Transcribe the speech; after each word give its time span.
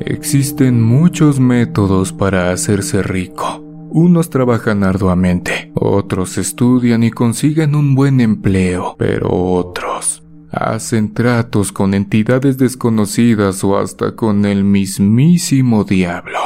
Existen 0.00 0.82
muchos 0.82 1.38
métodos 1.38 2.12
para 2.12 2.50
hacerse 2.50 3.04
rico. 3.04 3.62
Unos 3.90 4.30
trabajan 4.30 4.82
arduamente, 4.82 5.70
otros 5.74 6.36
estudian 6.36 7.04
y 7.04 7.12
consiguen 7.12 7.76
un 7.76 7.94
buen 7.94 8.20
empleo, 8.20 8.96
pero 8.98 9.28
otros 9.30 10.24
hacen 10.50 11.14
tratos 11.14 11.70
con 11.70 11.94
entidades 11.94 12.58
desconocidas 12.58 13.62
o 13.62 13.78
hasta 13.78 14.16
con 14.16 14.44
el 14.44 14.64
mismísimo 14.64 15.84
diablo. 15.84 16.38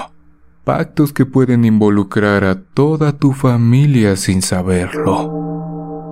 Pactos 0.65 1.15
que 1.15 1.25
pueden 1.25 1.65
involucrar 1.65 2.45
a 2.45 2.61
toda 2.61 3.17
tu 3.17 3.33
familia 3.33 4.17
sin 4.17 4.43
saberlo. 4.43 5.48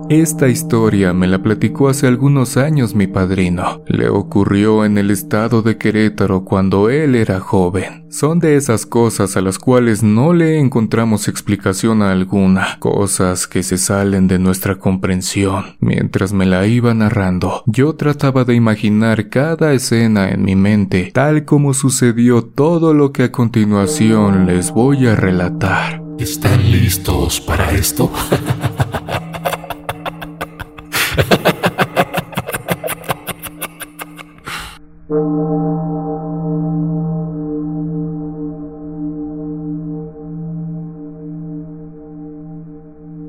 Esta 0.09 0.47
historia 0.47 1.11
me 1.11 1.27
la 1.27 1.43
platicó 1.43 1.89
hace 1.89 2.07
algunos 2.07 2.55
años 2.55 2.95
mi 2.95 3.07
padrino. 3.07 3.83
Le 3.87 4.07
ocurrió 4.07 4.85
en 4.85 4.97
el 4.97 5.11
estado 5.11 5.61
de 5.61 5.77
Querétaro 5.77 6.45
cuando 6.45 6.89
él 6.89 7.13
era 7.13 7.41
joven. 7.41 8.05
Son 8.09 8.39
de 8.39 8.55
esas 8.55 8.85
cosas 8.85 9.35
a 9.35 9.41
las 9.41 9.59
cuales 9.59 10.03
no 10.03 10.31
le 10.31 10.59
encontramos 10.59 11.27
explicación 11.27 12.01
alguna, 12.01 12.77
cosas 12.79 13.47
que 13.47 13.63
se 13.63 13.77
salen 13.77 14.29
de 14.29 14.39
nuestra 14.39 14.79
comprensión. 14.79 15.75
Mientras 15.81 16.31
me 16.31 16.45
la 16.45 16.65
iba 16.67 16.93
narrando, 16.93 17.63
yo 17.65 17.95
trataba 17.95 18.45
de 18.45 18.55
imaginar 18.55 19.27
cada 19.27 19.73
escena 19.73 20.29
en 20.29 20.45
mi 20.45 20.55
mente, 20.55 21.11
tal 21.13 21.43
como 21.43 21.73
sucedió 21.73 22.45
todo 22.45 22.93
lo 22.93 23.11
que 23.11 23.23
a 23.23 23.31
continuación 23.33 24.45
les 24.45 24.71
voy 24.71 25.05
a 25.05 25.17
relatar. 25.17 26.01
¿Están 26.17 26.71
listos 26.71 27.41
para 27.41 27.71
esto? 27.73 28.09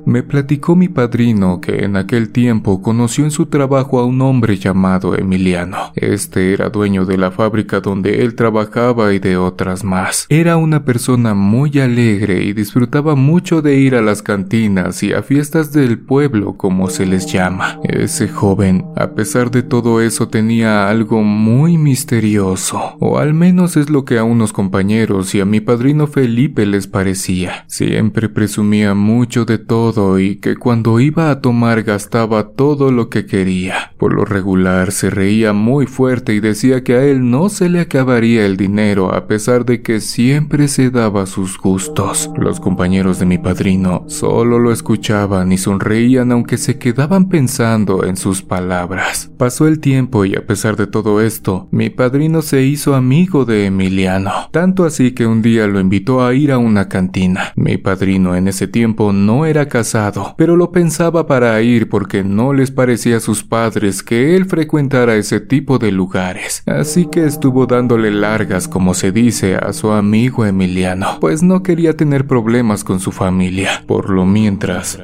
Me 0.09 0.23
platicó 0.23 0.75
mi 0.75 0.89
padrino 0.89 1.61
que 1.61 1.85
en 1.85 1.95
aquel 1.95 2.31
tiempo 2.31 2.81
conoció 2.81 3.25
en 3.25 3.31
su 3.31 3.45
trabajo 3.45 3.99
a 3.99 4.07
un 4.07 4.23
hombre 4.23 4.57
llamado 4.57 5.15
Emiliano. 5.15 5.93
Este 5.97 6.55
era 6.55 6.71
dueño 6.71 7.05
de 7.05 7.19
la 7.19 7.31
fábrica 7.31 7.81
donde 7.81 8.23
él 8.23 8.35
trabajaba 8.35 9.13
y 9.13 9.19
de 9.19 9.37
otras 9.37 9.85
más. 9.85 10.25
Era 10.31 10.57
una 10.57 10.87
persona 10.87 11.35
muy 11.35 11.79
alegre 11.79 12.43
y 12.43 12.55
disfrutaba 12.55 13.17
mucho 13.17 13.61
de 13.61 13.77
ir 13.77 13.95
a 13.97 14.01
las 14.01 14.23
cantinas 14.23 15.03
y 15.03 15.13
a 15.13 15.23
fiestas 15.23 15.75
del 15.75 15.99
pueblo 15.99 16.57
como 16.57 16.89
se 16.89 17.05
les 17.05 17.31
llama. 17.31 17.79
Ese 17.83 18.29
joven, 18.29 18.87
a 18.97 19.11
pesar 19.11 19.51
de 19.51 19.63
todo 19.63 20.01
eso, 20.01 20.29
tenía 20.29 20.89
algo 20.89 21.23
muy 21.23 21.77
misterioso, 21.77 22.97
o 22.99 23.19
al 23.19 23.35
menos 23.35 23.77
es 23.77 23.91
lo 23.91 24.07
que 24.07 24.17
a 24.17 24.25
unos 24.25 24.55
compañeros 24.55 25.35
y 25.35 25.41
a 25.41 25.45
mi 25.45 25.61
padrino 25.61 26.07
Felipe 26.07 26.65
les 26.65 26.87
parecía. 26.87 27.67
Siempre 27.67 28.31
presumía 28.31 28.95
mucho 28.95 29.45
de 29.45 29.59
todo 29.59 29.98
y 30.19 30.37
que 30.37 30.57
cuando 30.57 31.01
iba 31.01 31.31
a 31.31 31.41
tomar 31.41 31.83
gastaba 31.83 32.51
todo 32.51 32.93
lo 32.93 33.09
que 33.11 33.27
quería. 33.27 33.93
Por 33.99 34.15
lo 34.15 34.25
regular 34.25 34.93
se 34.93 35.11
reía 35.11 35.53
muy 35.53 35.87
fuerte 35.87 36.35
y 36.35 36.41
decía 36.41 36.85
que 36.85 36.95
a 36.95 37.05
él 37.05 37.31
no 37.31 37.49
se 37.49 37.69
le 37.69 37.81
acabaría 37.81 38.47
el 38.47 38.57
dinero 38.57 39.13
a 39.13 39.27
pesar 39.27 39.65
de 39.65 39.83
que 39.83 40.01
siempre 40.01 40.69
se 40.69 40.91
daba 40.91 41.27
sus 41.27 41.59
gustos. 41.59 42.31
Los 42.37 42.61
compañeros 42.61 43.19
de 43.19 43.27
mi 43.27 43.39
padrino 43.39 44.05
solo 44.07 44.61
lo 44.61 44.71
escuchaban 44.71 45.51
y 45.51 45.59
sonreían 45.59 46.31
aunque 46.31 46.59
se 46.59 46.79
quedaban 46.79 47.29
pensando 47.29 48.05
en 48.05 48.17
sus 48.17 48.43
palabras. 48.43 49.33
Pasó 49.37 49.67
el 49.67 49.81
tiempo 49.81 50.25
y 50.25 50.37
a 50.37 50.47
pesar 50.47 50.77
de 50.77 50.87
todo 50.87 51.21
esto, 51.21 51.69
mi 51.73 51.91
padrino 51.91 52.43
se 52.43 52.63
hizo 52.63 52.95
amigo 52.95 53.45
de 53.45 53.67
Emiliano, 53.67 54.49
tanto 54.53 54.85
así 54.85 55.11
que 55.11 55.27
un 55.27 55.43
día 55.43 55.67
lo 55.67 55.81
invitó 55.81 56.25
a 56.25 56.35
ir 56.35 56.53
a 56.53 56.59
una 56.59 56.89
cantina. 56.89 57.53
Mi 57.57 57.79
padrino 57.79 58.37
en 58.37 58.47
ese 58.47 58.69
tiempo 58.69 59.13
no 59.13 59.45
era 59.45 59.67
casado 59.67 59.88
pero 60.37 60.57
lo 60.57 60.73
pensaba 60.73 61.27
para 61.27 61.61
ir 61.63 61.89
porque 61.89 62.25
no 62.25 62.53
les 62.53 62.71
parecía 62.71 63.19
a 63.19 63.21
sus 63.21 63.43
padres 63.43 64.03
que 64.03 64.37
él 64.37 64.47
frecuentara 64.47 65.17
ese 65.17 65.41
tipo 65.41 65.79
de 65.79 65.93
lugares. 65.93 66.63
Así 66.67 67.07
que 67.07 67.25
estuvo 67.25 67.67
dándole 67.67 68.11
largas, 68.11 68.69
como 68.69 68.95
se 68.95 69.13
dice, 69.13 69.57
a 69.57 69.73
su 69.73 69.91
amigo 69.91 70.45
Emiliano, 70.45 71.19
pues 71.21 71.43
no 71.43 71.63
quería 71.63 71.97
tener 71.97 72.27
problemas 72.27 72.85
con 72.85 73.01
su 73.01 73.13
familia. 73.13 73.83
Por 73.87 74.11
lo 74.11 74.25
mientras, 74.25 74.99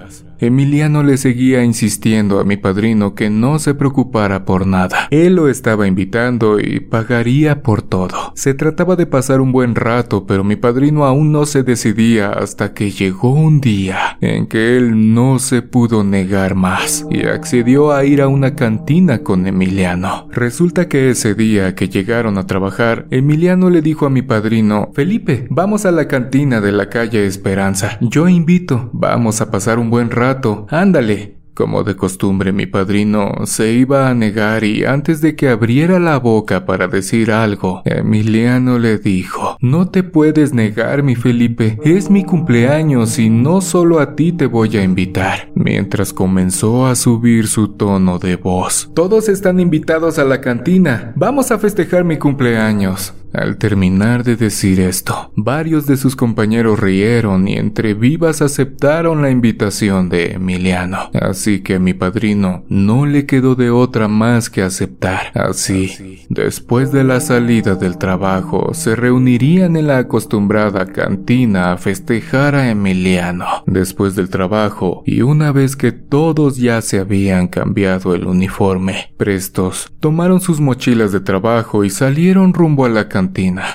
Emiliano 0.47 1.03
le 1.03 1.17
seguía 1.17 1.65
insistiendo 1.65 2.39
a 2.39 2.45
mi 2.45 2.57
padrino 2.57 3.15
que 3.15 3.31
no 3.31 3.59
se 3.59 3.75
preocupara 3.75 4.45
por 4.45 4.67
nada. 4.67 5.09
Él 5.11 5.37
lo 5.37 5.49
estaba 5.49 5.87
invitando 5.87 6.61
y 6.61 6.81
pagaría 6.81 7.63
por 7.63 7.83
todo. 7.83 8.33
Se 8.35 8.55
trataba 8.55 8.97
de 8.97 9.07
pasar 9.07 9.41
un 9.41 9.53
buen 9.53 9.75
rato, 9.75 10.27
pero 10.27 10.45
mi 10.45 10.57
padrino 10.57 11.05
aún 11.05 11.33
no 11.33 11.47
se 11.47 11.63
decidía 11.63 12.31
hasta 12.31 12.75
que 12.75 12.91
llegó 12.91 13.33
un 13.33 13.61
día 13.61 14.19
en 14.21 14.47
que 14.47 14.77
él 14.77 15.15
no 15.15 15.39
se 15.39 15.63
pudo 15.63 16.05
negar 16.05 16.55
más 16.55 17.07
y 17.11 17.27
accedió 17.27 17.93
a 17.93 18.05
ir 18.05 18.21
a 18.21 18.29
una 18.29 18.55
cantina 18.55 19.23
con 19.23 19.47
Emiliano. 19.47 20.29
Resulta 20.31 20.89
que 20.89 21.11
ese 21.11 21.35
día 21.35 21.75
que 21.75 21.89
llegaron 21.89 22.39
a 22.39 22.47
trabajar, 22.47 23.07
Emiliano 23.11 23.71
le 23.71 23.83
dijo 23.83 24.07
a 24.07 24.11
mi 24.11 24.23
padrino, 24.23 24.91
Felipe, 24.95 25.47
vamos 25.51 25.87
a 25.87 25.91
la 25.91 26.07
cantina 26.07 26.61
de 26.61 26.73
la 26.73 26.89
calle 26.89 27.27
Esperanza. 27.27 27.99
Yo 28.01 28.29
invito, 28.29 28.91
vamos 28.93 29.41
a 29.41 29.51
pasar 29.51 29.79
un 29.79 29.91
buen 29.91 30.11
rato 30.11 30.34
ándale. 30.71 31.45
Como 31.55 31.85
de 31.85 31.95
costumbre 31.95 32.53
mi 32.53 32.67
padrino 32.67 33.33
se 33.45 33.73
iba 33.73 34.09
a 34.09 34.15
negar 34.15 34.65
y 34.65 34.85
antes 34.85 35.21
de 35.21 35.37
que 35.37 35.49
abriera 35.49 36.01
la 36.01 36.19
boca 36.19 36.67
para 36.67 36.89
decir 36.89 37.31
algo, 37.31 37.83
Emiliano 37.85 38.81
le 38.81 38.99
dijo, 38.99 39.57
No 39.61 39.89
te 39.89 40.03
puedes 40.03 40.53
negar, 40.53 41.05
mi 41.05 41.15
Felipe, 41.15 41.79
es 41.85 42.11
mi 42.11 42.25
cumpleaños 42.25 43.21
y 43.21 43.31
no 43.31 43.61
solo 43.61 44.01
a 44.01 44.17
ti 44.17 44.33
te 44.33 44.47
voy 44.47 44.77
a 44.77 44.83
invitar, 44.83 45.53
mientras 45.55 46.13
comenzó 46.13 46.87
a 46.87 46.97
subir 46.97 47.47
su 47.47 47.69
tono 47.69 48.19
de 48.19 48.35
voz. 48.35 48.91
Todos 48.93 49.29
están 49.29 49.61
invitados 49.61 50.19
a 50.19 50.25
la 50.25 50.41
cantina, 50.41 51.13
vamos 51.15 51.53
a 51.53 51.59
festejar 51.59 52.03
mi 52.03 52.19
cumpleaños. 52.19 53.15
Al 53.35 53.59
terminar 53.59 54.23
de 54.23 54.37
decir 54.37 54.79
esto, 54.79 55.33
varios 55.35 55.87
de 55.87 55.97
sus 55.97 56.15
compañeros 56.15 56.79
rieron 56.79 57.49
y 57.49 57.55
entre 57.55 57.95
vivas 57.95 58.41
aceptaron 58.41 59.23
la 59.23 59.31
invitación 59.31 60.09
de 60.09 60.35
Emiliano. 60.35 61.11
Así 61.21 61.61
que 61.61 61.75
a 61.75 61.79
mi 61.81 61.95
padrino 61.95 62.65
no 62.69 63.07
le 63.07 63.27
quedó 63.27 63.57
de 63.57 63.71
otra 63.71 64.07
más 64.07 64.51
que 64.51 64.63
aceptar. 64.63 65.33
Así, 65.35 66.25
después 66.29 66.93
de 66.93 67.03
la 67.03 67.19
salida 67.19 67.75
del 67.75 67.99
trabajo, 67.99 68.73
se 68.73 68.95
reunirían 68.95 69.77
en 69.77 69.89
la 69.89 69.99
acostumbrada 69.99 70.87
cantina 70.87 71.73
a 71.73 71.77
festejar 71.77 72.55
a 72.55 72.71
Emiliano. 72.71 73.65
Después 73.67 74.15
del 74.15 74.29
trabajo, 74.29 75.03
y 75.07 75.23
una 75.23 75.51
vez 75.51 75.75
que 75.75 75.91
todos 75.91 76.57
ya 76.57 76.81
se 76.83 77.01
habían 77.01 77.49
cambiado 77.49 78.15
el 78.15 78.29
uniforme, 78.29 79.13
prestos, 79.17 79.93
tomaron 79.99 80.41
sus 80.41 80.61
mochilas 80.61 81.11
de 81.11 81.19
trabajo 81.19 81.83
y 81.83 81.91
salieron 81.91 82.55
rumbo 82.55 82.85
a 82.85 82.89
la 82.89 83.09
cantina 83.09 83.24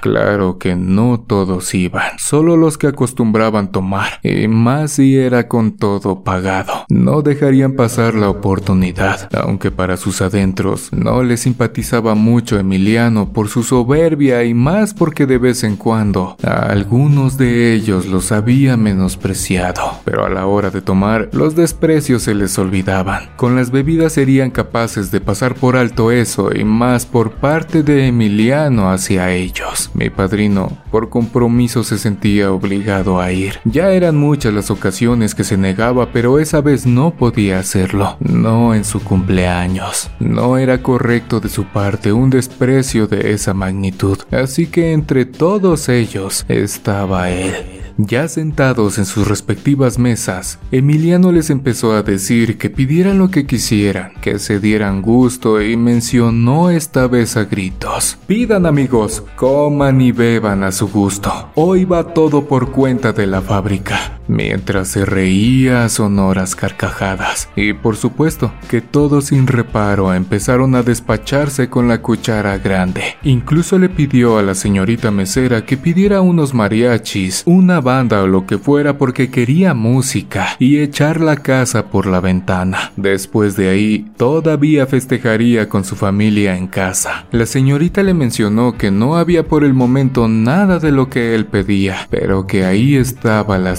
Claro 0.02 0.58
que 0.58 0.76
no 0.76 1.20
todos 1.20 1.74
iban, 1.74 2.18
solo 2.18 2.58
los 2.58 2.78
que 2.78 2.88
acostumbraban 2.88 3.72
tomar, 3.72 4.20
y 4.24 4.48
más 4.48 4.94
si 4.94 5.18
era 5.18 5.48
con 5.48 5.78
todo 5.78 6.24
pagado. 6.24 6.86
No 6.90 7.22
dejarían 7.22 7.74
pasar 7.74 8.16
la 8.16 8.30
oportunidad, 8.30 9.30
aunque 9.36 9.72
para 9.72 9.98
sus 9.98 10.22
adentros 10.22 10.92
no 10.92 11.24
les 11.24 11.42
simpatizaba 11.42 12.16
mucho 12.16 12.60
Emiliano 12.60 13.32
por 13.32 13.50
su 13.50 13.64
soberbia 13.64 14.44
y 14.44 14.54
más 14.54 14.94
porque 14.94 15.26
de 15.26 15.38
vez 15.38 15.64
en 15.64 15.76
cuando 15.76 16.36
a 16.44 16.72
algunos 16.72 17.38
de 17.38 17.74
ellos 17.74 18.06
los 18.06 18.31
había 18.31 18.78
menospreciado. 18.78 20.00
Pero 20.06 20.26
a 20.26 20.30
la 20.30 20.46
hora 20.46 20.70
de 20.70 20.81
tomar, 20.81 21.30
los 21.31 21.56
desprecios 21.56 22.24
se 22.24 22.36
les 22.36 22.58
olvidaban. 22.58 23.30
Con 23.36 23.56
las 23.56 23.72
bebidas 23.72 24.14
serían 24.14 24.52
capaces 24.52 25.12
de 25.12 25.22
pasar 25.22 25.56
por 25.56 25.76
alto 25.76 26.12
eso 26.12 26.50
y 26.54 26.64
más 26.64 27.06
por 27.06 27.31
parte 27.31 27.84
de 27.84 28.07
Emiliano 28.07 28.92
hacia 28.92 29.31
ellos. 29.39 29.91
Mi 29.94 30.09
padrino, 30.09 30.77
por 30.91 31.09
compromiso, 31.09 31.83
se 31.83 31.97
sentía 31.97 32.51
obligado 32.51 33.19
a 33.19 33.31
ir. 33.31 33.59
Ya 33.65 33.91
eran 33.91 34.18
muchas 34.18 34.53
las 34.53 34.71
ocasiones 34.71 35.36
que 35.36 35.44
se 35.44 35.57
negaba, 35.57 36.12
pero 36.12 36.39
esa 36.39 36.62
vez 36.62 36.86
no 36.86 37.12
podía 37.12 37.59
hacerlo. 37.59 38.18
No 38.19 38.74
en 38.74 38.83
su 38.83 39.03
cumpleaños. 39.03 40.09
No 40.19 40.57
era 40.57 40.81
correcto 40.81 41.39
de 41.39 41.50
su 41.50 41.65
parte 41.65 42.12
un 42.12 42.30
desprecio 42.30 43.07
de 43.07 43.31
esa 43.33 43.53
magnitud. 43.53 44.18
Así 44.31 44.68
que 44.68 44.94
entre 44.94 45.25
todos 45.25 45.89
ellos 45.89 46.45
estaba 46.47 47.30
él. 47.30 47.79
Ya 48.01 48.30
sentados 48.30 48.98
en 48.98 49.06
sus 49.06 49.28
respectivas 49.28 50.00
mesas, 50.00 50.57
Emiliano 50.72 51.34
les 51.34 51.50
empezó 51.50 51.92
a 51.92 52.01
decir 52.01 52.57
que 52.57 52.69
pidieran 52.69 53.18
lo 53.18 53.30
que 53.30 53.46
quisieran, 53.46 54.13
que 54.22 54.40
se 54.40 54.62
dieran 54.62 55.01
gusto 55.01 55.62
y 55.62 55.75
mencionó 55.75 56.69
esta 56.69 57.07
vez 57.07 57.36
a 57.36 57.44
gritos. 57.44 58.18
Pidan 58.25 58.66
amigos, 58.66 59.25
coman 59.36 60.00
y 60.00 60.13
beban 60.13 60.63
a 60.63 60.72
su 60.72 60.88
gusto. 60.88 61.50
Hoy 61.56 61.84
va 61.84 62.13
todo 62.13 62.48
por 62.48 62.72
cuenta 62.72 63.12
de 63.12 63.28
la 63.28 63.42
fábrica. 63.42 64.19
Mientras 64.30 64.88
se 64.88 65.04
reía 65.06 65.90
sonoras 65.90 66.56
carcajadas. 66.56 67.50
Y 67.56 67.74
por 67.74 67.98
supuesto 67.98 68.54
que 68.70 68.80
todos 68.80 69.26
sin 69.26 69.48
reparo 69.48 70.14
empezaron 70.14 70.76
a 70.76 70.84
despacharse 70.84 71.70
con 71.70 71.88
la 71.88 72.02
cuchara 72.02 72.58
grande. 72.58 73.04
Incluso 73.24 73.78
le 73.78 73.90
pidió 73.90 74.38
a 74.38 74.44
la 74.44 74.56
señorita 74.56 75.12
mesera 75.12 75.66
que 75.66 75.76
pidiera 75.76 76.22
unos 76.22 76.54
mariachis, 76.54 77.44
una 77.46 77.81
banda 77.81 78.24
o 78.24 78.28
lo 78.28 78.46
que 78.46 78.58
fuera 78.58 78.98
porque 78.98 79.30
quería 79.30 79.74
música 79.74 80.56
y 80.60 80.80
echar 80.80 81.20
la 81.20 81.38
casa 81.38 81.88
por 81.88 82.06
la 82.06 82.22
ventana. 82.22 82.92
Después 82.96 83.56
de 83.56 83.70
ahí, 83.70 84.06
todavía 84.16 84.86
festejaría 84.86 85.68
con 85.68 85.84
su 85.84 85.96
familia 85.96 86.56
en 86.56 86.68
casa. 86.68 87.25
La 87.32 87.46
señorita 87.46 88.04
le 88.04 88.14
mencionó 88.14 88.78
que 88.78 88.92
no 88.92 89.18
había 89.18 89.48
por 89.48 89.64
el 89.64 89.74
momento 89.74 90.28
nada 90.28 90.80
de 90.80 90.92
lo 90.92 91.10
que 91.10 91.34
él 91.36 91.46
pedía, 91.46 92.08
pero 92.10 92.46
que 92.46 92.66
ahí 92.66 92.96
estaba 92.96 93.58
la 93.58 93.75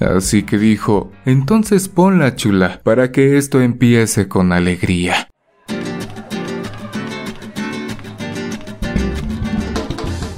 Así 0.00 0.42
que 0.42 0.58
dijo, 0.58 1.12
entonces 1.24 1.88
ponla 1.88 2.34
chula, 2.34 2.80
para 2.82 3.12
que 3.12 3.38
esto 3.38 3.60
empiece 3.60 4.28
con 4.28 4.52
alegría. 4.52 5.28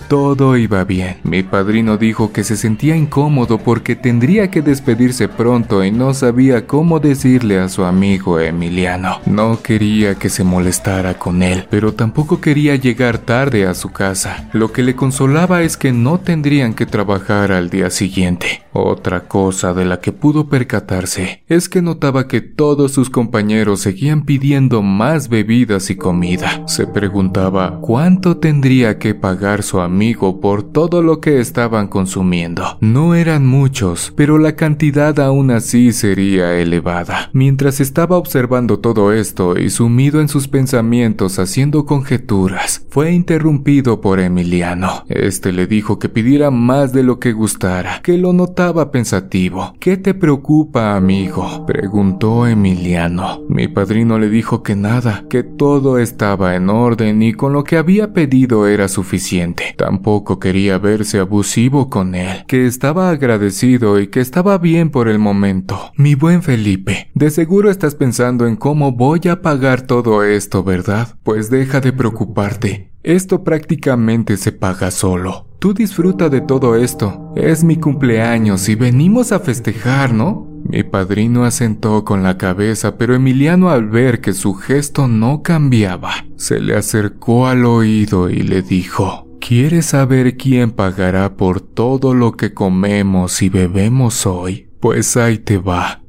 Todo 0.08 0.56
iba 0.56 0.84
bien. 0.84 1.16
Mi 1.24 1.42
padrino 1.42 1.96
dijo 1.96 2.30
que 2.30 2.44
se 2.44 2.56
sentía 2.56 2.94
incómodo 2.94 3.58
porque 3.58 3.96
tendría 3.96 4.48
que 4.48 4.62
despedirse 4.62 5.28
pronto 5.28 5.82
y 5.82 5.90
no 5.90 6.14
sabía 6.14 6.66
cómo 6.66 7.00
decirle 7.00 7.58
a 7.58 7.68
su 7.68 7.84
amigo 7.84 8.38
Emiliano. 8.38 9.18
No 9.26 9.60
quería 9.62 10.14
que 10.14 10.28
se 10.28 10.44
molestara 10.44 11.14
con 11.14 11.42
él, 11.42 11.66
pero 11.68 11.94
tampoco 11.94 12.40
quería 12.40 12.76
llegar 12.76 13.18
tarde 13.18 13.66
a 13.66 13.74
su 13.74 13.90
casa. 13.90 14.48
Lo 14.52 14.72
que 14.72 14.82
le 14.82 14.94
consolaba 14.94 15.62
es 15.62 15.76
que 15.76 15.90
no 15.90 16.20
tendrían 16.20 16.74
que 16.74 16.86
trabajar 16.86 17.50
al 17.50 17.70
día 17.70 17.90
siguiente. 17.90 18.63
Otra 18.76 19.28
cosa 19.28 19.72
de 19.72 19.84
la 19.84 20.00
que 20.00 20.10
pudo 20.10 20.48
percatarse 20.48 21.44
es 21.46 21.68
que 21.68 21.80
notaba 21.80 22.26
que 22.26 22.40
todos 22.40 22.90
sus 22.90 23.08
compañeros 23.08 23.78
seguían 23.78 24.24
pidiendo 24.24 24.82
más 24.82 25.28
bebidas 25.28 25.90
y 25.90 25.96
comida. 25.96 26.64
Se 26.66 26.88
preguntaba 26.88 27.78
cuánto 27.80 28.38
tendría 28.38 28.98
que 28.98 29.14
pagar 29.14 29.62
su 29.62 29.78
amigo 29.78 30.40
por 30.40 30.64
todo 30.64 31.02
lo 31.02 31.20
que 31.20 31.38
estaban 31.38 31.86
consumiendo. 31.86 32.76
No 32.80 33.14
eran 33.14 33.46
muchos, 33.46 34.12
pero 34.16 34.38
la 34.38 34.56
cantidad 34.56 35.20
aún 35.20 35.52
así 35.52 35.92
sería 35.92 36.58
elevada. 36.58 37.30
Mientras 37.32 37.78
estaba 37.78 38.16
observando 38.16 38.80
todo 38.80 39.12
esto 39.12 39.56
y 39.56 39.70
sumido 39.70 40.20
en 40.20 40.28
sus 40.28 40.48
pensamientos 40.48 41.38
haciendo 41.38 41.86
conjeturas, 41.86 42.84
fue 42.90 43.12
interrumpido 43.12 44.00
por 44.00 44.18
Emiliano. 44.18 45.04
Este 45.08 45.52
le 45.52 45.68
dijo 45.68 46.00
que 46.00 46.08
pidiera 46.08 46.50
más 46.50 46.92
de 46.92 47.04
lo 47.04 47.20
que 47.20 47.32
gustara, 47.32 48.00
que 48.02 48.18
lo 48.18 48.32
notaba 48.32 48.63
pensativo. 48.72 49.74
¿Qué 49.78 49.96
te 49.96 50.14
preocupa, 50.14 50.96
amigo? 50.96 51.66
preguntó 51.66 52.46
Emiliano. 52.46 53.42
Mi 53.48 53.68
padrino 53.68 54.18
le 54.18 54.30
dijo 54.30 54.62
que 54.62 54.74
nada, 54.74 55.24
que 55.28 55.42
todo 55.42 55.98
estaba 55.98 56.56
en 56.56 56.70
orden 56.70 57.22
y 57.22 57.34
con 57.34 57.52
lo 57.52 57.64
que 57.64 57.76
había 57.76 58.12
pedido 58.12 58.66
era 58.66 58.88
suficiente. 58.88 59.74
Tampoco 59.76 60.38
quería 60.38 60.78
verse 60.78 61.18
abusivo 61.18 61.90
con 61.90 62.14
él, 62.14 62.44
que 62.46 62.66
estaba 62.66 63.10
agradecido 63.10 64.00
y 64.00 64.06
que 64.06 64.20
estaba 64.20 64.56
bien 64.58 64.90
por 64.90 65.08
el 65.08 65.18
momento. 65.18 65.92
Mi 65.96 66.14
buen 66.14 66.42
Felipe, 66.42 67.10
de 67.14 67.30
seguro 67.30 67.70
estás 67.70 67.94
pensando 67.94 68.46
en 68.46 68.56
cómo 68.56 68.92
voy 68.92 69.20
a 69.30 69.42
pagar 69.42 69.82
todo 69.82 70.22
esto, 70.22 70.64
¿verdad? 70.64 71.16
Pues 71.22 71.50
deja 71.50 71.80
de 71.80 71.92
preocuparte. 71.92 72.93
Esto 73.04 73.44
prácticamente 73.44 74.38
se 74.38 74.50
paga 74.50 74.90
solo. 74.90 75.46
Tú 75.58 75.74
disfruta 75.74 76.30
de 76.30 76.40
todo 76.40 76.74
esto. 76.74 77.34
Es 77.36 77.62
mi 77.62 77.76
cumpleaños 77.76 78.66
y 78.70 78.76
venimos 78.76 79.30
a 79.30 79.40
festejar, 79.40 80.14
¿no? 80.14 80.48
Mi 80.66 80.84
padrino 80.84 81.44
asentó 81.44 82.02
con 82.02 82.22
la 82.22 82.38
cabeza, 82.38 82.96
pero 82.96 83.14
Emiliano 83.14 83.68
al 83.68 83.90
ver 83.90 84.22
que 84.22 84.32
su 84.32 84.54
gesto 84.54 85.06
no 85.06 85.42
cambiaba, 85.42 86.24
se 86.36 86.60
le 86.60 86.74
acercó 86.74 87.46
al 87.46 87.66
oído 87.66 88.30
y 88.30 88.42
le 88.42 88.62
dijo, 88.62 89.28
¿Quieres 89.38 89.84
saber 89.84 90.38
quién 90.38 90.70
pagará 90.70 91.36
por 91.36 91.60
todo 91.60 92.14
lo 92.14 92.32
que 92.32 92.54
comemos 92.54 93.42
y 93.42 93.50
bebemos 93.50 94.24
hoy? 94.24 94.70
Pues 94.80 95.18
ahí 95.18 95.36
te 95.36 95.58
va. 95.58 96.00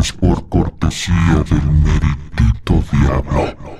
Es 0.00 0.12
por 0.12 0.48
cortesía 0.48 1.44
del 1.48 1.70
meritito 1.70 2.82
diablo. 2.90 3.79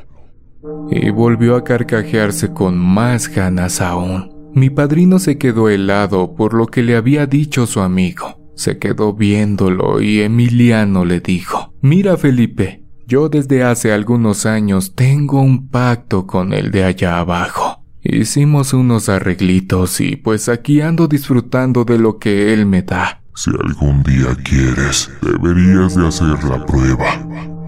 Y 0.91 1.11
volvió 1.11 1.57
a 1.57 1.65
carcajearse 1.65 2.53
con 2.53 2.77
más 2.77 3.29
ganas 3.29 3.81
aún. 3.81 4.41
Mi 4.53 4.69
padrino 4.69 5.19
se 5.19 5.39
quedó 5.39 5.69
helado 5.69 6.35
por 6.35 6.55
lo 6.55 6.67
que 6.67 6.83
le 6.83 6.97
había 6.97 7.27
dicho 7.27 7.67
su 7.67 7.81
amigo. 7.81 8.41
Se 8.57 8.79
quedó 8.79 9.15
viéndolo 9.15 10.03
y 10.03 10.21
Emiliano 10.21 11.05
le 11.05 11.21
dijo, 11.21 11.73
Mira 11.81 12.17
Felipe, 12.17 12.85
yo 13.07 13.29
desde 13.29 13.63
hace 13.63 13.93
algunos 13.93 14.47
años 14.47 14.95
tengo 14.95 15.41
un 15.41 15.69
pacto 15.69 16.27
con 16.27 16.53
el 16.53 16.71
de 16.71 16.85
allá 16.85 17.19
abajo. 17.19 17.85
Hicimos 18.03 18.73
unos 18.73 19.09
arreglitos 19.09 20.01
y 20.01 20.17
pues 20.17 20.49
aquí 20.49 20.81
ando 20.81 21.07
disfrutando 21.07 21.85
de 21.85 21.99
lo 21.99 22.19
que 22.19 22.53
él 22.53 22.67
me 22.67 22.83
da. 22.83 23.23
Si 23.35 23.51
algún 23.51 24.03
día 24.03 24.37
quieres, 24.45 25.11
deberías 25.23 25.95
de 25.95 26.07
hacer 26.07 26.45
la 26.45 26.65
prueba. 26.67 27.60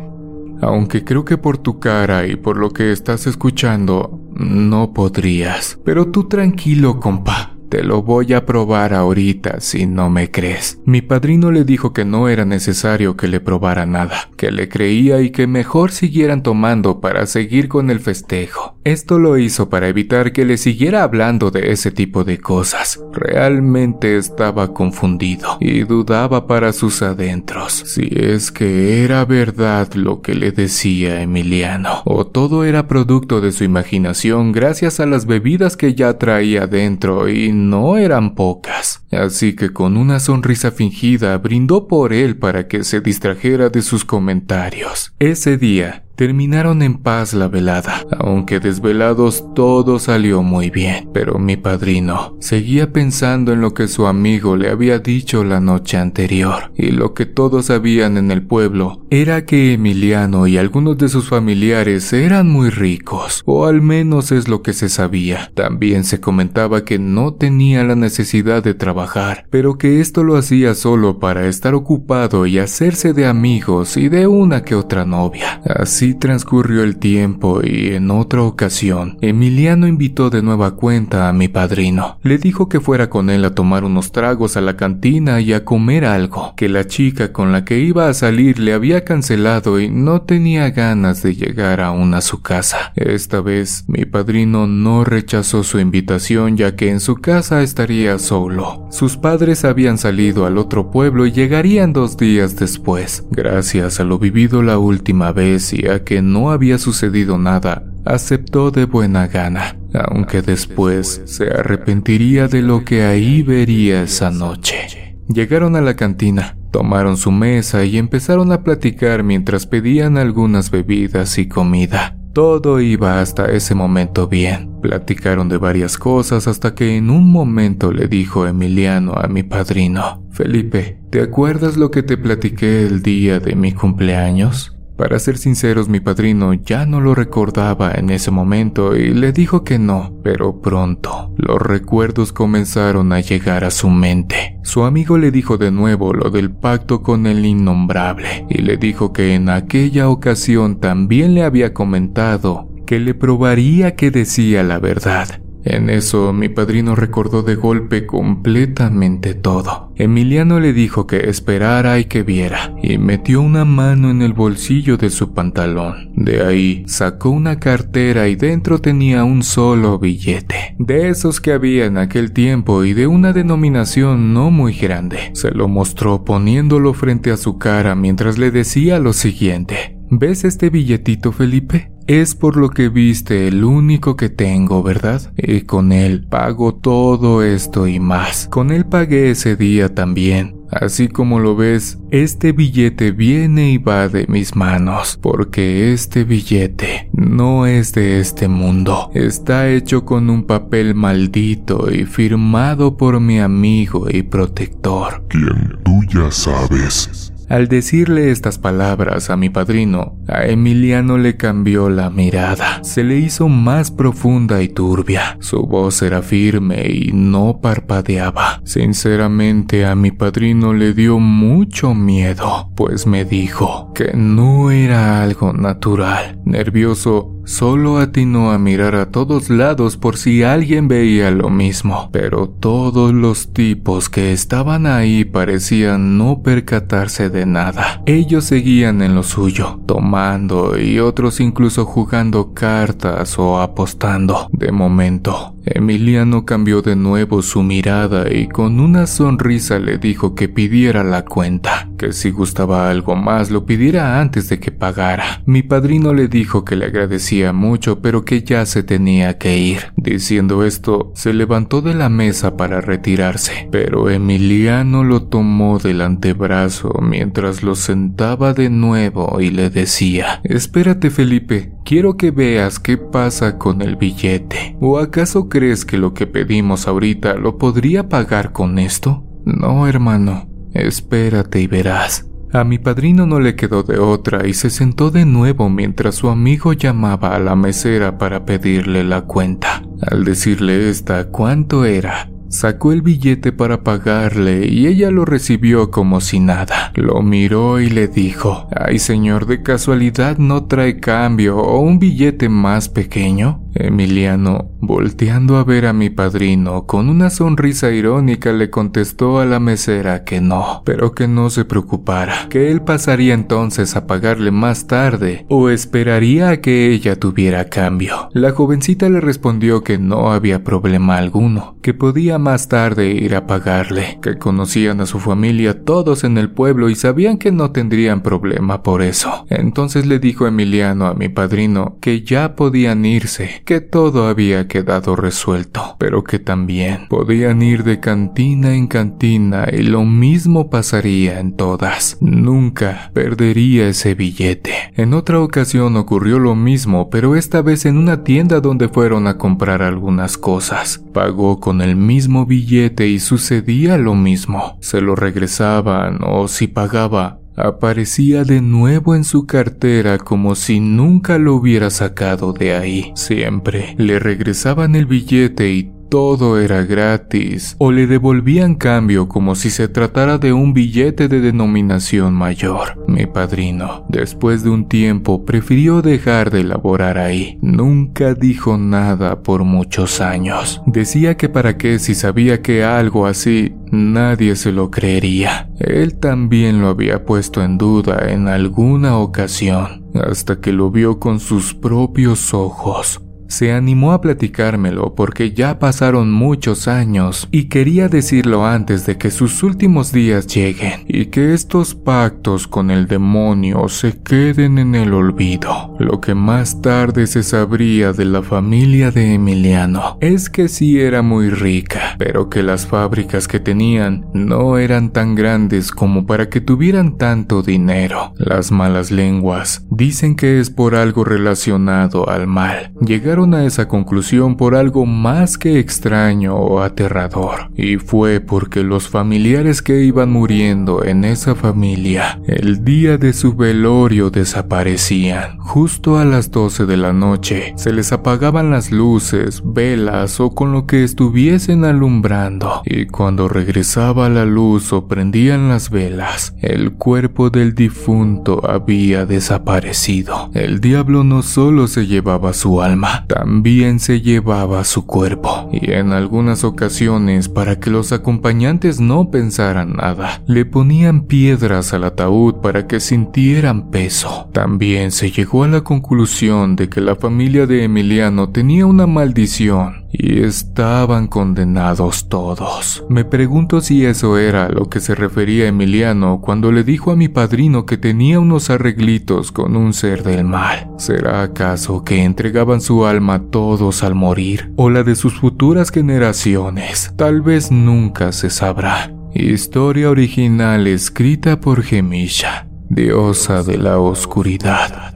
Aunque 0.62 1.04
creo 1.04 1.24
que 1.24 1.36
por 1.36 1.58
tu 1.58 1.80
cara 1.80 2.26
y 2.26 2.36
por 2.36 2.56
lo 2.56 2.70
que 2.70 2.92
estás 2.92 3.26
escuchando, 3.26 4.20
no 4.32 4.92
podrías. 4.94 5.78
Pero 5.84 6.06
tú 6.12 6.28
tranquilo, 6.28 7.00
compa. 7.00 7.51
Te 7.72 7.82
lo 7.82 8.02
voy 8.02 8.34
a 8.34 8.44
probar 8.44 8.92
ahorita 8.92 9.60
si 9.60 9.86
no 9.86 10.10
me 10.10 10.30
crees. 10.30 10.78
Mi 10.84 11.00
padrino 11.00 11.50
le 11.50 11.64
dijo 11.64 11.94
que 11.94 12.04
no 12.04 12.28
era 12.28 12.44
necesario 12.44 13.16
que 13.16 13.28
le 13.28 13.40
probara 13.40 13.86
nada, 13.86 14.28
que 14.36 14.52
le 14.52 14.69
creía 14.69 15.22
y 15.22 15.30
que 15.30 15.46
mejor 15.46 15.90
siguieran 15.90 16.42
tomando 16.42 17.00
para 17.00 17.24
seguir 17.24 17.69
con 17.69 17.88
el 17.88 18.00
festejo. 18.00 18.76
Esto 18.84 19.19
lo 19.19 19.38
hizo 19.38 19.70
para 19.70 19.88
evitar 19.88 20.32
que 20.32 20.44
le 20.44 20.58
siguiera 20.58 21.02
hablando 21.02 21.50
de 21.50 21.72
ese 21.72 21.90
tipo 21.92 22.24
de 22.24 22.38
cosas. 22.38 23.00
Realmente 23.12 24.19
estaba 24.19 24.74
confundido 24.74 25.56
y 25.58 25.84
dudaba 25.84 26.46
para 26.46 26.74
sus 26.74 27.00
adentros 27.00 27.72
si 27.86 28.08
es 28.12 28.50
que 28.50 29.04
era 29.04 29.24
verdad 29.24 29.92
lo 29.94 30.20
que 30.20 30.34
le 30.34 30.50
decía 30.52 31.22
Emiliano 31.22 32.02
o 32.04 32.26
todo 32.26 32.64
era 32.64 32.88
producto 32.88 33.40
de 33.40 33.52
su 33.52 33.64
imaginación 33.64 34.52
gracias 34.52 34.98
a 35.00 35.06
las 35.06 35.26
bebidas 35.26 35.76
que 35.76 35.94
ya 35.94 36.19
traía 36.19 36.66
dentro 36.66 37.28
y 37.28 37.61
no 37.68 37.96
eran 37.96 38.34
pocas, 38.34 39.04
así 39.10 39.54
que 39.54 39.72
con 39.72 39.96
una 39.96 40.20
sonrisa 40.20 40.70
fingida 40.70 41.36
brindó 41.38 41.88
por 41.88 42.12
él 42.12 42.36
para 42.36 42.68
que 42.68 42.84
se 42.84 43.00
distrajera 43.00 43.68
de 43.68 43.82
sus 43.82 44.04
comentarios. 44.04 45.14
Ese 45.18 45.56
día, 45.56 46.04
Terminaron 46.16 46.82
en 46.82 46.98
paz 46.98 47.32
la 47.32 47.48
velada, 47.48 48.04
aunque 48.18 48.60
desvelados 48.60 49.44
todo 49.54 49.98
salió 49.98 50.42
muy 50.42 50.69
bien, 50.69 51.08
pero 51.14 51.38
mi 51.38 51.56
padrino 51.56 52.36
seguía 52.38 52.92
pensando 52.92 53.52
en 53.52 53.62
lo 53.62 53.72
que 53.72 53.88
su 53.88 54.06
amigo 54.06 54.56
le 54.56 54.69
había 54.69 54.98
dicho 54.98 55.42
la 55.42 55.58
noche 55.58 55.96
anterior, 55.96 56.70
y 56.76 56.90
lo 56.90 57.14
que 57.14 57.24
todos 57.24 57.66
sabían 57.66 58.19
en 58.19 58.31
el 58.31 58.42
pueblo 58.42 59.06
era 59.10 59.46
que 59.46 59.72
Emiliano 59.72 60.46
y 60.46 60.58
algunos 60.58 60.98
de 60.98 61.08
sus 61.08 61.28
familiares 61.28 62.12
eran 62.12 62.50
muy 62.50 62.69
ricos, 62.69 63.42
o 63.46 63.66
al 63.66 63.81
menos 63.81 64.32
es 64.32 64.48
lo 64.48 64.62
que 64.62 64.74
se 64.74 64.88
sabía. 64.90 65.50
También 65.54 66.04
se 66.04 66.20
comentaba 66.20 66.84
que 66.84 66.98
no 66.98 67.34
tenía 67.34 67.84
la 67.84 67.96
necesidad 67.96 68.62
de 68.62 68.74
trabajar, 68.74 69.46
pero 69.50 69.78
que 69.78 70.00
esto 70.00 70.24
lo 70.24 70.36
hacía 70.36 70.74
solo 70.74 71.19
para 71.19 71.46
estar 71.46 71.74
ocupado 71.74 72.46
y 72.46 72.58
hacerse 72.58 73.12
de 73.12 73.26
amigos 73.26 73.96
y 73.96 74.08
de 74.08 74.26
una 74.26 74.62
que 74.62 74.74
otra 74.74 75.04
novia. 75.04 75.60
Así 75.64 76.01
Así 76.02 76.14
transcurrió 76.14 76.82
el 76.82 76.96
tiempo 76.96 77.60
y 77.62 77.94
en 77.94 78.10
otra 78.10 78.42
ocasión, 78.42 79.18
Emiliano 79.20 79.86
invitó 79.86 80.30
de 80.30 80.42
nueva 80.42 80.74
cuenta 80.74 81.28
a 81.28 81.32
mi 81.32 81.46
padrino. 81.46 82.18
Le 82.24 82.38
dijo 82.38 82.68
que 82.68 82.80
fuera 82.80 83.08
con 83.08 83.30
él 83.30 83.44
a 83.44 83.54
tomar 83.54 83.84
unos 83.84 84.10
tragos 84.10 84.56
a 84.56 84.62
la 84.62 84.76
cantina 84.76 85.40
y 85.40 85.52
a 85.52 85.64
comer 85.64 86.04
algo, 86.04 86.54
que 86.56 86.68
la 86.68 86.88
chica 86.88 87.32
con 87.32 87.52
la 87.52 87.64
que 87.64 87.78
iba 87.78 88.08
a 88.08 88.14
salir 88.14 88.58
le 88.58 88.72
había 88.72 89.04
cancelado 89.04 89.78
y 89.78 89.90
no 89.90 90.22
tenía 90.22 90.70
ganas 90.70 91.22
de 91.22 91.36
llegar 91.36 91.80
aún 91.80 92.14
a 92.14 92.20
su 92.20 92.42
casa. 92.42 92.92
Esta 92.96 93.40
vez, 93.40 93.84
mi 93.86 94.04
padrino 94.04 94.66
no 94.66 95.04
rechazó 95.04 95.62
su 95.62 95.78
invitación 95.78 96.56
ya 96.56 96.74
que 96.74 96.90
en 96.90 96.98
su 96.98 97.14
casa 97.14 97.62
estaría 97.62 98.18
solo. 98.18 98.88
Sus 98.90 99.16
padres 99.16 99.64
habían 99.64 99.98
salido 99.98 100.46
al 100.46 100.58
otro 100.58 100.90
pueblo 100.90 101.26
y 101.26 101.30
llegarían 101.30 101.92
dos 101.92 102.16
días 102.16 102.56
después. 102.56 103.24
Gracias 103.30 104.00
a 104.00 104.04
lo 104.04 104.18
vivido 104.18 104.64
la 104.64 104.78
última 104.78 105.30
vez 105.30 105.72
y 105.72 105.92
que 106.01 106.22
no 106.22 106.51
había 106.51 106.79
sucedido 106.79 107.39
nada, 107.39 107.84
aceptó 108.05 108.70
de 108.70 108.84
buena 108.84 109.27
gana, 109.27 109.77
aunque 109.94 110.43
después 110.43 111.22
se 111.25 111.51
arrepentiría 111.51 112.49
de 112.49 112.63
lo 112.63 112.84
que 112.84 113.05
ahí 113.05 113.43
vería 113.43 114.03
esa 114.03 114.31
noche. 114.31 115.17
Llegaron 115.29 115.77
a 115.77 115.81
la 115.81 115.94
cantina, 115.94 116.56
tomaron 116.70 117.17
su 117.17 117.31
mesa 117.31 117.84
y 117.84 117.96
empezaron 117.96 118.53
a 118.53 118.63
platicar 118.63 119.22
mientras 119.22 119.67
pedían 119.67 120.19
algunas 120.19 120.70
bebidas 120.70 121.39
y 121.39 121.49
comida. 121.49 122.17
Todo 122.32 122.81
iba 122.81 123.20
hasta 123.20 123.46
ese 123.53 123.75
momento 123.75 124.27
bien. 124.27 124.81
Platicaron 124.81 125.51
de 125.51 125.58
varias 125.58 125.99
cosas 125.99 126.49
hasta 126.49 126.75
que 126.75 126.96
en 126.96 127.11
un 127.11 127.31
momento 127.31 127.93
le 127.93 128.08
dijo 128.08 128.46
Emiliano 128.46 129.13
a 129.15 129.29
mi 129.29 129.43
padrino, 129.43 130.27
Felipe, 130.31 130.99
¿te 131.11 131.20
acuerdas 131.20 131.77
lo 131.77 131.91
que 131.91 132.03
te 132.03 132.17
platiqué 132.17 132.87
el 132.87 133.03
día 133.03 133.39
de 133.39 133.55
mi 133.55 133.72
cumpleaños? 133.72 134.71
Para 134.96 135.19
ser 135.19 135.39
sinceros, 135.39 135.89
mi 135.89 136.01
padrino 136.01 136.53
ya 136.55 136.87
no 136.87 137.01
lo 137.01 137.15
recordaba 137.15 137.93
en 137.93 138.11
ese 138.11 138.31
momento 138.31 138.94
y 138.94 139.15
le 139.15 139.32
dijo 139.32 139.65
que 139.65 139.79
no, 139.79 140.13
pero 140.22 140.61
pronto 140.61 141.32
los 141.37 141.61
recuerdos 141.61 142.32
comenzaron 142.32 143.13
a 143.13 143.20
llegar 143.20 143.65
a 143.65 143.70
su 143.70 143.89
mente. 143.89 144.58
Su 144.63 144.84
amigo 144.84 145.19
le 145.19 145.31
dijo 145.31 145.58
de 145.58 145.70
nuevo 145.70 146.13
lo 146.13 146.31
del 146.31 146.51
pacto 146.51 147.03
con 147.03 147.27
el 147.27 147.44
innombrable 147.44 148.46
y 148.49 148.63
le 148.63 148.77
dijo 148.77 149.13
que 149.13 149.34
en 149.34 149.49
aquella 149.49 150.08
ocasión 150.08 150.79
también 150.79 151.34
le 151.34 151.43
había 151.43 151.72
comentado 151.72 152.69
que 152.87 153.01
le 153.01 153.15
probaría 153.15 153.96
que 153.96 154.11
decía 154.11 154.63
la 154.63 154.79
verdad, 154.79 155.42
en 155.64 155.90
eso 155.90 156.32
mi 156.32 156.48
padrino 156.48 156.94
recordó 156.94 157.42
de 157.42 157.54
golpe 157.54 158.06
completamente 158.06 159.34
todo. 159.34 159.92
Emiliano 159.96 160.58
le 160.58 160.72
dijo 160.72 161.06
que 161.06 161.28
esperara 161.28 161.98
y 161.98 162.06
que 162.06 162.22
viera, 162.22 162.74
y 162.82 162.98
metió 162.98 163.40
una 163.40 163.64
mano 163.64 164.10
en 164.10 164.22
el 164.22 164.32
bolsillo 164.32 164.96
de 164.96 165.10
su 165.10 165.32
pantalón. 165.32 166.12
De 166.16 166.44
ahí 166.44 166.84
sacó 166.86 167.31
una 167.31 167.60
cartera 167.60 168.28
y 168.28 168.34
dentro 168.34 168.81
tenía 168.81 169.24
un 169.24 169.42
solo 169.42 169.98
billete, 169.98 170.74
de 170.78 171.08
esos 171.08 171.40
que 171.40 171.52
había 171.52 171.86
en 171.86 171.98
aquel 171.98 172.32
tiempo 172.32 172.84
y 172.84 172.94
de 172.94 173.06
una 173.06 173.32
denominación 173.32 174.34
no 174.34 174.50
muy 174.50 174.74
grande. 174.74 175.31
Se 175.34 175.50
lo 175.50 175.69
mostró 175.69 176.24
poniéndolo 176.24 176.94
frente 176.94 177.31
a 177.31 177.36
su 177.36 177.58
cara 177.58 177.94
mientras 177.94 178.38
le 178.38 178.50
decía 178.50 178.98
lo 178.98 179.12
siguiente. 179.12 179.98
¿Ves 180.10 180.44
este 180.44 180.69
billetito, 180.69 181.32
Felipe? 181.32 181.92
Es 182.06 182.34
por 182.34 182.56
lo 182.56 182.70
que 182.70 182.88
viste 182.88 183.48
el 183.48 183.64
único 183.64 184.16
que 184.16 184.28
tengo, 184.28 184.82
¿verdad? 184.82 185.32
Y 185.36 185.62
con 185.62 185.92
él 185.92 186.26
pago 186.28 186.74
todo 186.74 187.42
esto 187.42 187.86
y 187.86 188.00
más. 188.00 188.48
Con 188.50 188.70
él 188.70 188.86
pagué 188.86 189.30
ese 189.30 189.56
día 189.56 189.94
también. 189.94 190.62
Así 190.72 191.08
como 191.08 191.38
lo 191.38 191.54
ves, 191.54 191.98
este 192.10 192.52
billete 192.52 193.12
viene 193.12 193.72
y 193.72 193.78
va 193.78 194.08
de 194.08 194.26
mis 194.26 194.56
manos, 194.56 195.18
porque 195.20 195.92
este 195.92 196.24
billete 196.24 197.10
no 197.12 197.66
es 197.66 197.92
de 197.92 198.20
este 198.20 198.48
mundo. 198.48 199.10
Está 199.12 199.68
hecho 199.68 200.06
con 200.06 200.30
un 200.30 200.44
papel 200.44 200.94
maldito 200.94 201.92
y 201.92 202.06
firmado 202.06 202.96
por 202.96 203.20
mi 203.20 203.38
amigo 203.38 204.06
y 204.10 204.22
protector. 204.22 205.22
Quien 205.28 205.78
tú 205.84 206.00
ya 206.08 206.30
sabes. 206.30 207.21
Al 207.49 207.69
decirle 207.69 208.31
estas 208.31 208.58
palabras 208.58 209.31
a 209.31 209.37
mi 209.37 209.51
padrino, 209.51 210.17
a 210.29 210.46
Emiliano 210.46 211.19
le 211.19 211.37
cambió 211.37 211.91
la 211.91 212.11
mirada. 212.11 212.82
Se 212.82 213.05
le 213.05 213.19
hizo 213.19 213.49
más 213.49 213.91
profunda 213.91 214.63
y 214.63 214.69
turbia. 214.69 215.37
Su 215.41 215.67
voz 215.67 216.03
era 216.03 216.22
firme 216.22 216.87
y 216.89 217.13
no 217.13 217.61
parpadeaba. 217.61 218.61
Sinceramente 218.65 219.84
a 219.84 219.94
mi 219.94 220.11
padrino 220.11 220.72
le 220.72 220.94
dio 220.94 221.19
mucho 221.19 221.94
miedo, 221.94 222.70
pues 222.75 223.06
me 223.06 223.25
dijo 223.25 223.93
que 223.94 224.13
no 224.15 224.70
era 224.70 225.22
algo 225.22 225.53
natural. 225.53 226.41
Nervioso, 226.44 227.31
Solo 227.44 227.99
atinó 227.99 228.53
a 228.53 228.58
mirar 228.58 228.94
a 228.94 229.11
todos 229.11 229.51
lados 229.51 229.96
por 229.96 230.17
si 230.17 230.43
alguien 230.43 230.89
veía 230.89 231.31
lo 231.31 231.51
mismo, 231.51 232.08
pero 232.13 232.49
todos 232.49 233.13
los 233.13 233.53
tipos 233.53 234.08
que 234.08 234.32
estaban 234.32 234.87
ahí 234.87 235.25
parecían 235.25 236.19
no 236.19 236.43
percatarse 236.43 237.31
de 237.31 237.46
nada. 237.46 238.03
Ellos 238.06 238.44
seguían 238.44 239.03
en 239.03 239.15
lo 239.15 239.22
suyo, 239.22 239.81
tomando 239.87 240.79
y 240.79 241.01
otros 241.01 241.41
incluso 241.41 241.84
jugando 241.84 242.55
cartas 242.55 243.39
o 243.39 243.61
apostando. 243.61 244.49
De 244.53 244.70
momento, 244.70 245.55
Emiliano 245.64 246.44
cambió 246.44 246.82
de 246.82 246.96
nuevo 246.96 247.42
su 247.42 247.62
mirada 247.62 248.32
y 248.32 248.48
con 248.48 248.81
una 248.81 249.06
sonrisa 249.06 249.78
le 249.78 249.98
dijo 249.98 250.34
que 250.34 250.48
pidiera 250.48 251.04
la 251.04 251.24
cuenta, 251.24 251.88
que 251.98 252.12
si 252.12 252.31
gustaba 252.31 252.90
algo 252.90 253.16
más 253.16 253.50
lo 253.50 253.64
pidiera 253.64 254.20
antes 254.20 254.48
de 254.48 254.58
que 254.58 254.72
pagara. 254.72 255.42
Mi 255.46 255.62
padrino 255.62 256.12
le 256.12 256.28
dijo 256.28 256.64
que 256.64 256.76
le 256.76 256.86
agradecía 256.86 257.52
mucho 257.52 258.00
pero 258.00 258.24
que 258.24 258.42
ya 258.42 258.66
se 258.66 258.82
tenía 258.82 259.38
que 259.38 259.58
ir. 259.58 259.92
Diciendo 259.96 260.64
esto, 260.64 261.12
se 261.14 261.32
levantó 261.32 261.81
de 261.81 261.94
la 261.94 262.08
mesa 262.08 262.56
para 262.56 262.81
retirarse, 262.81 263.69
pero 263.70 264.10
Emiliano 264.10 265.04
lo 265.04 265.24
tomó 265.24 265.78
del 265.78 266.00
antebrazo 266.00 266.92
mientras 267.00 267.62
lo 267.62 267.74
sentaba 267.74 268.52
de 268.54 268.70
nuevo 268.70 269.40
y 269.40 269.50
le 269.50 269.70
decía, 269.70 270.40
Espérate 270.44 271.10
Felipe, 271.10 271.72
quiero 271.84 272.17
que 272.17 272.31
veas 272.31 272.79
qué 272.79 272.96
pasa 272.96 273.58
con 273.58 273.82
el 273.82 273.96
billete. 273.96 274.77
¿O 274.81 274.98
acaso 274.98 275.48
crees 275.48 275.84
que 275.84 275.98
lo 275.98 276.15
que 276.15 276.27
pedimos 276.27 276.89
ahorita 276.89 277.34
lo 277.34 277.58
podría 277.58 278.08
pagar 278.08 278.53
con 278.53 278.79
esto? 278.79 279.24
No, 279.44 279.86
hermano, 279.86 280.48
espérate 280.72 281.60
y 281.60 281.67
verás. 281.67 282.27
A 282.53 282.65
mi 282.65 282.79
padrino 282.79 283.24
no 283.24 283.41
le 283.41 283.56
quedó 283.56 283.82
de 283.82 283.98
otra 283.98 284.46
y 284.46 284.53
se 284.53 284.69
sentó 284.69 285.10
de 285.10 285.24
nuevo 285.24 285.70
mientras 285.70 286.17
su 286.17 286.29
amigo 286.29 286.74
llamaba 286.74 287.34
a 287.34 287.39
la 287.39 287.56
mesera 287.56 288.19
para 288.19 288.44
pedirle 288.44 289.05
la 289.05 289.22
cuenta. 289.22 289.82
Al 290.03 290.24
decirle 290.24 290.91
esta 290.91 291.29
cuánto 291.29 291.86
era, 291.86 292.31
Sacó 292.52 292.92
el 292.92 293.00
billete 293.00 293.50
para 293.50 293.82
pagarle 293.82 294.66
y 294.66 294.86
ella 294.86 295.10
lo 295.10 295.24
recibió 295.24 295.90
como 295.90 296.20
si 296.20 296.38
nada. 296.38 296.92
Lo 296.94 297.22
miró 297.22 297.80
y 297.80 297.88
le 297.88 298.08
dijo, 298.08 298.68
Ay 298.76 298.98
señor, 298.98 299.46
de 299.46 299.62
casualidad 299.62 300.36
no 300.36 300.66
trae 300.66 301.00
cambio 301.00 301.56
o 301.56 301.80
un 301.80 301.98
billete 301.98 302.50
más 302.50 302.90
pequeño. 302.90 303.61
Emiliano, 303.74 304.70
volteando 304.81 305.56
a 305.56 305.64
ver 305.64 305.86
a 305.86 305.93
mi 305.93 306.10
padrino, 306.10 306.86
con 306.86 307.08
una 307.08 307.31
sonrisa 307.31 307.91
irónica 307.91 308.52
le 308.52 308.70
contestó 308.70 309.41
a 309.41 309.46
la 309.46 309.60
mesera 309.60 310.24
que 310.24 310.41
no, 310.41 310.82
pero 310.84 311.14
que 311.14 311.29
no 311.29 311.50
se 311.50 311.64
preocupara, 311.64 312.48
que 312.48 312.70
él 312.70 312.82
pasaría 312.82 313.34
entonces 313.34 313.96
a 313.96 314.06
pagarle 314.06 314.50
más 314.50 314.86
tarde 314.86 315.46
o 315.48 315.70
esperaría 315.70 316.50
a 316.50 316.60
que 316.60 316.93
ella 316.93 317.17
tuviera 317.17 317.69
cambio. 317.69 318.29
La 318.32 318.52
jovencita 318.52 319.08
le 319.08 319.20
respondió 319.20 319.82
que 319.82 319.98
no 319.98 320.32
había 320.32 320.64
problema 320.64 321.17
alguno, 321.17 321.76
que 321.82 321.94
podía 321.94 322.38
más 322.38 322.69
tarde 322.69 323.10
ir 323.10 323.34
a 323.34 323.46
pagarle, 323.46 324.19
que 324.22 324.38
conocían 324.38 325.00
a 325.00 325.06
su 325.06 325.19
familia 325.19 325.84
todos 325.84 326.24
en 326.24 326.38
el 326.38 326.50
pueblo 326.50 326.91
y 326.91 326.94
sabían 326.94 327.38
que 327.38 327.52
no 327.52 327.70
tendrían 327.70 328.22
problema 328.22 328.82
por 328.82 329.02
eso. 329.02 329.46
Entonces 329.48 330.06
le 330.06 330.19
dijo 330.19 330.46
Emiliano 330.46 331.06
a 331.06 331.14
mi 331.14 331.29
padrino 331.29 331.98
que 332.00 332.22
ya 332.22 332.56
podían 332.56 333.05
irse, 333.05 333.61
que 333.64 333.81
todo 333.81 334.26
había 334.26 334.69
quedado 334.69 335.16
resuelto, 335.16 335.96
pero 335.98 336.24
que 336.24 336.38
también 336.38 337.06
podían 337.08 337.62
ir 337.62 337.84
de 337.84 338.00
cantina 338.00 338.74
en 338.74 338.86
cantina 338.86 339.66
y 339.72 339.82
lo 339.82 340.04
mismo 340.04 340.70
pasaría 340.70 341.40
en 341.40 341.56
todas. 341.56 342.19
Nunca 342.20 343.10
perdería 343.14 343.88
ese 343.88 344.14
billete. 344.14 344.74
En 344.94 345.14
otra 345.14 345.40
ocasión 345.40 345.96
ocurrió 345.96 346.38
lo 346.38 346.54
mismo, 346.54 347.10
pero 347.10 347.36
esta 347.36 347.62
vez 347.62 347.86
en 347.86 347.98
una 347.98 348.24
tienda 348.24 348.60
donde 348.60 348.88
fueron 348.88 349.26
a 349.26 349.38
comprar 349.38 349.82
algunas 349.82 350.38
cosas. 350.38 351.02
Pagó 351.12 351.60
con 351.60 351.81
el 351.81 351.96
mismo 351.96 352.46
billete 352.46 353.08
y 353.08 353.19
sucedía 353.19 353.98
lo 353.98 354.14
mismo. 354.14 354.78
Se 354.81 355.00
lo 355.00 355.14
regresaban 355.14 356.19
o 356.24 356.48
si 356.48 356.66
pagaba, 356.66 357.42
aparecía 357.56 358.44
de 358.44 358.60
nuevo 358.60 359.14
en 359.14 359.24
su 359.24 359.46
cartera 359.46 360.18
como 360.18 360.54
si 360.54 360.80
nunca 360.80 361.38
lo 361.38 361.54
hubiera 361.54 361.90
sacado 361.90 362.52
de 362.52 362.74
ahí. 362.74 363.12
Siempre 363.14 363.94
le 363.98 364.18
regresaban 364.18 364.94
el 364.94 365.06
billete 365.06 365.72
y 365.72 365.92
todo 366.12 366.60
era 366.60 366.84
gratis, 366.84 367.74
o 367.78 367.90
le 367.90 368.06
devolvían 368.06 368.74
cambio 368.74 369.28
como 369.28 369.54
si 369.54 369.70
se 369.70 369.88
tratara 369.88 370.36
de 370.36 370.52
un 370.52 370.74
billete 370.74 371.26
de 371.26 371.40
denominación 371.40 372.34
mayor. 372.34 373.02
Mi 373.08 373.24
padrino, 373.24 374.04
después 374.10 374.62
de 374.62 374.69
un 374.69 374.88
tiempo, 374.88 375.46
prefirió 375.46 376.02
dejar 376.02 376.50
de 376.50 376.64
laborar 376.64 377.16
ahí. 377.16 377.58
Nunca 377.62 378.34
dijo 378.34 378.76
nada 378.76 379.42
por 379.42 379.64
muchos 379.64 380.20
años. 380.20 380.82
Decía 380.84 381.38
que 381.38 381.48
para 381.48 381.78
qué 381.78 381.98
si 381.98 382.14
sabía 382.14 382.60
que 382.60 382.84
algo 382.84 383.24
así 383.24 383.72
nadie 383.90 384.54
se 384.56 384.70
lo 384.70 384.90
creería. 384.90 385.70
Él 385.78 386.19
también 386.19 386.82
lo 386.82 386.88
había 386.88 387.24
puesto 387.24 387.62
en 387.62 387.78
duda 387.78 388.31
en 388.31 388.48
alguna 388.48 389.16
ocasión, 389.16 390.04
hasta 390.12 390.60
que 390.60 390.74
lo 390.74 390.90
vio 390.90 391.19
con 391.19 391.40
sus 391.40 391.72
propios 391.72 392.52
ojos 392.52 393.22
se 393.52 393.74
animó 393.74 394.12
a 394.12 394.22
platicármelo 394.22 395.14
porque 395.14 395.52
ya 395.52 395.78
pasaron 395.78 396.32
muchos 396.32 396.88
años 396.88 397.48
y 397.50 397.64
quería 397.64 398.08
decirlo 398.08 398.64
antes 398.66 399.04
de 399.04 399.18
que 399.18 399.30
sus 399.30 399.62
últimos 399.62 400.10
días 400.10 400.46
lleguen 400.46 401.04
y 401.06 401.26
que 401.26 401.52
estos 401.52 401.94
pactos 401.94 402.66
con 402.66 402.90
el 402.90 403.06
demonio 403.06 403.90
se 403.90 404.18
queden 404.22 404.78
en 404.78 404.94
el 404.94 405.12
olvido. 405.12 405.94
Lo 405.98 406.18
que 406.18 406.34
más 406.34 406.80
tarde 406.80 407.26
se 407.26 407.42
sabría 407.42 408.14
de 408.14 408.24
la 408.24 408.42
familia 408.42 409.10
de 409.10 409.34
Emiliano 409.34 410.16
es 410.22 410.48
que 410.48 410.68
sí 410.68 410.98
era 410.98 411.20
muy 411.20 411.50
rica, 411.50 412.16
pero 412.18 412.48
que 412.48 412.62
las 412.62 412.86
fábricas 412.86 413.48
que 413.48 413.60
tenían 413.60 414.24
no 414.32 414.78
eran 414.78 415.10
tan 415.10 415.34
grandes 415.34 415.90
como 415.90 416.24
para 416.24 416.48
que 416.48 416.62
tuvieran 416.62 417.18
tanto 417.18 417.62
dinero. 417.62 418.32
Las 418.38 418.72
malas 418.72 419.10
lenguas 419.10 419.84
dicen 419.90 420.36
que 420.36 420.58
es 420.58 420.70
por 420.70 420.94
algo 420.94 421.22
relacionado 421.22 422.30
al 422.30 422.46
mal. 422.46 422.92
Llegaron 423.04 423.42
a 423.43 423.65
esa 423.65 423.89
conclusión 423.89 424.56
por 424.56 424.77
algo 424.77 425.05
más 425.05 425.58
que 425.58 425.81
extraño 425.81 426.55
o 426.55 426.81
aterrador, 426.81 427.70
y 427.75 427.96
fue 427.96 428.39
porque 428.41 428.84
los 428.84 429.08
familiares 429.08 429.82
que 429.82 430.05
iban 430.05 430.31
muriendo 430.31 431.05
en 431.05 431.25
esa 431.25 431.56
familia, 431.56 432.41
el 432.46 432.84
día 432.84 433.19
de 433.19 433.32
su 433.32 433.55
velorio 433.55 434.31
desaparecían. 434.31 435.58
Justo 435.58 436.19
a 436.19 436.25
las 436.25 436.53
12 436.53 436.87
de 436.87 436.96
la 436.96 437.13
noche, 437.13 437.75
se 437.77 437.93
les 437.93 438.13
apagaban 438.13 438.70
las 438.70 438.93
luces, 438.93 439.63
velas 439.65 440.39
o 440.39 440.55
con 440.55 440.70
lo 440.70 440.87
que 440.87 441.03
estuviesen 441.03 441.84
alumbrando, 441.84 442.82
y 442.84 443.06
cuando 443.06 443.49
regresaba 443.49 444.29
la 444.29 444.44
luz 444.44 444.93
o 444.93 445.08
prendían 445.08 445.69
las 445.69 445.91
velas, 445.91 446.55
el 446.61 446.93
cuerpo 446.93 447.51
del 447.51 447.75
difunto 447.75 448.63
había 448.70 449.27
desaparecido. 449.27 450.51
El 450.55 450.81
diablo 450.81 451.25
no 451.25 451.43
solo 451.43 451.89
se 451.89 452.06
llevaba 452.06 452.53
su 452.53 452.82
alma, 452.82 453.25
también 453.32 453.98
se 453.98 454.20
llevaba 454.20 454.84
su 454.84 455.06
cuerpo, 455.06 455.70
y 455.72 455.93
en 455.93 456.12
algunas 456.12 456.65
ocasiones, 456.65 457.48
para 457.48 457.81
que 457.81 457.89
los 457.89 458.12
acompañantes 458.12 459.01
no 459.01 459.31
pensaran 459.31 459.94
nada, 459.94 460.43
le 460.46 460.67
ponían 460.67 461.22
piedras 461.22 461.94
al 461.94 462.05
ataúd 462.05 462.56
para 462.56 462.86
que 462.86 463.01
sintieran 463.01 463.91
peso. 463.91 464.51
También 464.53 465.12
se 465.12 465.31
llegó 465.31 465.65
a 465.65 465.69
la 465.69 465.81
conclusión 465.81 466.77
de 466.77 466.91
que 466.91 467.01
la 467.01 467.17
familia 467.17 467.67
de 467.67 467.84
Emiliano 467.84 468.51
tenía 468.51 468.84
una 468.84 469.06
maldición 469.06 470.01
y 470.12 470.42
estaban 470.42 471.26
condenados 471.26 472.28
todos. 472.28 473.04
Me 473.08 473.24
pregunto 473.24 473.81
si 473.81 474.04
eso 474.04 474.36
era 474.36 474.69
lo 474.69 474.88
que 474.88 475.00
se 475.00 475.14
refería 475.14 475.66
Emiliano 475.66 476.40
cuando 476.40 476.70
le 476.70 476.84
dijo 476.84 477.10
a 477.10 477.16
mi 477.16 477.28
padrino 477.28 477.86
que 477.86 477.96
tenía 477.96 478.38
unos 478.38 478.69
arreglitos 478.69 479.50
con 479.50 479.76
un 479.76 479.94
ser 479.94 480.22
del 480.22 480.44
mal. 480.44 480.90
¿Será 480.98 481.42
acaso 481.42 482.04
que 482.04 482.22
entregaban 482.22 482.81
su 482.81 483.06
alma 483.06 483.44
todos 483.50 484.02
al 484.02 484.14
morir 484.14 484.72
o 484.76 484.90
la 484.90 485.02
de 485.02 485.14
sus 485.14 485.34
futuras 485.34 485.90
generaciones? 485.90 487.14
Tal 487.16 487.40
vez 487.40 487.70
nunca 487.70 488.32
se 488.32 488.50
sabrá. 488.50 489.12
Historia 489.34 490.10
original 490.10 490.86
escrita 490.86 491.58
por 491.58 491.82
Gemisha, 491.82 492.69
diosa 492.90 493.62
de 493.62 493.78
la 493.78 493.98
oscuridad. 493.98 495.14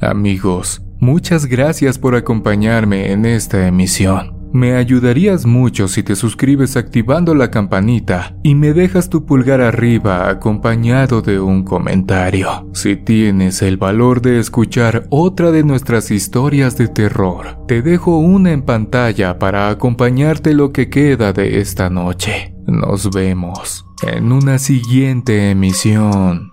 Amigos, 0.00 0.83
Muchas 1.04 1.44
gracias 1.44 1.98
por 1.98 2.14
acompañarme 2.14 3.12
en 3.12 3.26
esta 3.26 3.68
emisión. 3.68 4.48
Me 4.54 4.74
ayudarías 4.74 5.44
mucho 5.44 5.86
si 5.86 6.02
te 6.02 6.16
suscribes 6.16 6.78
activando 6.78 7.34
la 7.34 7.50
campanita 7.50 8.34
y 8.42 8.54
me 8.54 8.72
dejas 8.72 9.10
tu 9.10 9.26
pulgar 9.26 9.60
arriba 9.60 10.30
acompañado 10.30 11.20
de 11.20 11.38
un 11.38 11.62
comentario. 11.62 12.70
Si 12.72 12.96
tienes 12.96 13.60
el 13.60 13.76
valor 13.76 14.22
de 14.22 14.38
escuchar 14.38 15.06
otra 15.10 15.50
de 15.50 15.62
nuestras 15.62 16.10
historias 16.10 16.78
de 16.78 16.88
terror, 16.88 17.58
te 17.68 17.82
dejo 17.82 18.16
una 18.16 18.52
en 18.52 18.62
pantalla 18.62 19.38
para 19.38 19.68
acompañarte 19.68 20.54
lo 20.54 20.72
que 20.72 20.88
queda 20.88 21.34
de 21.34 21.60
esta 21.60 21.90
noche. 21.90 22.54
Nos 22.66 23.10
vemos 23.10 23.84
en 24.02 24.32
una 24.32 24.58
siguiente 24.58 25.50
emisión 25.50 26.50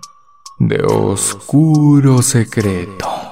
de 0.58 0.82
Oscuro 0.82 2.20
Secreto. 2.20 3.31